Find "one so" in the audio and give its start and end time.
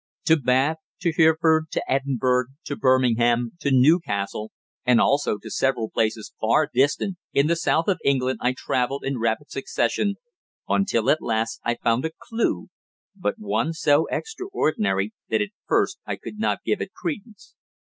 13.37-14.07